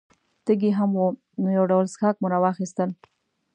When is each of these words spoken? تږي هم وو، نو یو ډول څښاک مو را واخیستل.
تږي 0.45 0.71
هم 0.77 0.91
وو، 0.99 1.07
نو 1.41 1.47
یو 1.57 1.65
ډول 1.71 1.85
څښاک 1.93 2.15
مو 2.21 2.27
را 2.33 2.39
واخیستل. 2.43 2.89